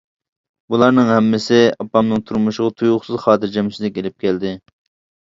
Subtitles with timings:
[0.73, 4.61] بۇلارنىڭ ھەممىسى ئاپامنىڭ تۇرمۇشىغا تۇيۇقسىز خاتىرجەمسىزلىك ئېلىپ كەلدى.